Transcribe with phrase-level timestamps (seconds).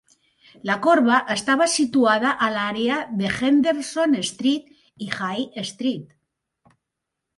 [0.67, 4.75] La corba estava situada a l"àrea de Henderson Street
[5.09, 6.11] i Jay Street.